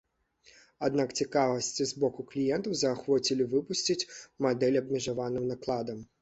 Аднак 0.85 1.11
цікавасць 1.23 1.69
з 1.81 1.87
боку 2.03 2.25
кліентаў 2.31 2.73
заахвоцілі 2.85 3.47
выпусціць 3.53 4.07
мадэль 4.47 4.81
абмежаваным 4.83 5.45
накладам. 5.53 6.03